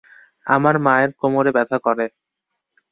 [0.45, 2.05] আমার মায়ের কোমরে ব্যথা করে।